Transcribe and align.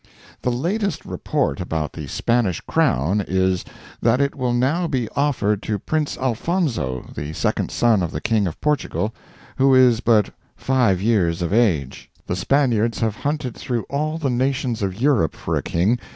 The 0.41 0.51
latest 0.51 1.05
report 1.05 1.59
about 1.61 1.93
the 1.93 2.07
Spanish 2.07 2.59
crown 2.61 3.23
is, 3.27 3.63
that 4.01 4.19
it 4.19 4.33
will 4.33 4.51
now 4.51 4.87
be 4.87 5.07
offered 5.15 5.61
to 5.61 5.77
Prince 5.77 6.17
Alfonso, 6.17 7.11
the 7.13 7.33
second 7.33 7.69
son 7.69 8.01
of 8.01 8.11
the 8.11 8.19
King 8.19 8.47
of 8.47 8.59
Portugal, 8.61 9.13
who 9.57 9.75
is 9.75 9.99
but 9.99 10.31
five 10.55 11.03
years 11.03 11.43
of 11.43 11.53
age. 11.53 12.09
The 12.25 12.35
Spaniards 12.35 12.97
have 13.01 13.17
hunted 13.17 13.53
through 13.53 13.83
all 13.91 14.17
the 14.17 14.31
nations 14.31 14.81
of 14.81 14.99
Europe 14.99 15.35
for 15.35 15.55
a 15.55 15.61
King. 15.61 15.99